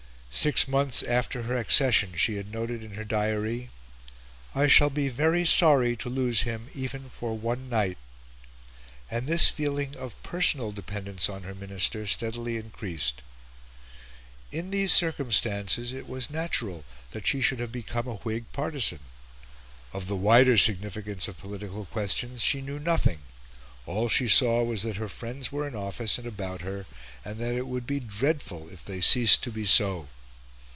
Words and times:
Six 0.33 0.65
months 0.65 1.03
after 1.03 1.41
her 1.43 1.57
accession 1.57 2.13
she 2.15 2.35
had 2.35 2.49
noted 2.53 2.83
in 2.85 2.93
her 2.93 3.03
diary 3.03 3.69
"I 4.55 4.69
shall 4.69 4.89
be 4.89 5.09
very 5.09 5.45
sorry 5.45 5.97
to 5.97 6.09
lose 6.09 6.43
him 6.43 6.69
even 6.73 7.09
for 7.09 7.37
one 7.37 7.67
night;" 7.67 7.97
and 9.11 9.27
this 9.27 9.49
feeling 9.49 9.93
of 9.97 10.15
personal 10.23 10.71
dependence 10.71 11.27
on 11.27 11.43
her 11.43 11.53
Minister 11.53 12.07
steadily 12.07 12.55
increased. 12.55 13.21
In 14.53 14.71
these 14.71 14.93
circumstances 14.93 15.91
it 15.91 16.07
was 16.07 16.29
natural 16.29 16.85
that 17.11 17.27
she 17.27 17.41
should 17.41 17.59
have 17.59 17.73
become 17.73 18.07
a 18.07 18.15
Whig 18.15 18.45
partisan. 18.53 19.01
Of 19.91 20.07
the 20.07 20.15
wider 20.15 20.57
significance 20.57 21.27
of 21.27 21.37
political 21.37 21.85
questions 21.87 22.41
she 22.41 22.61
knew 22.61 22.79
nothing; 22.79 23.19
all 23.85 24.07
she 24.07 24.29
saw 24.29 24.63
was 24.63 24.83
that 24.83 24.95
her 24.95 25.09
friends 25.09 25.51
were 25.51 25.67
in 25.67 25.75
office 25.75 26.17
and 26.17 26.25
about 26.25 26.61
her, 26.61 26.85
and 27.25 27.37
that 27.41 27.53
it 27.53 27.67
would 27.67 27.85
be 27.85 27.99
dreadful 27.99 28.69
if 28.69 28.85
they 28.85 29.01
ceased 29.01 29.43
to 29.43 29.51
be 29.51 29.65
so. 29.65 30.07